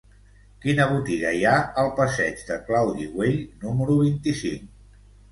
[0.61, 1.51] Quina botiga hi ha
[1.83, 4.65] al passeig de Claudi Güell número vint-i-cinc?